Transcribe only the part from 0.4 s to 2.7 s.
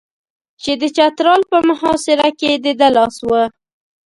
چې د چترال په محاصره کې د